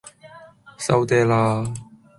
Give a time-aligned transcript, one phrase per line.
[0.79, 1.63] 收嗲啦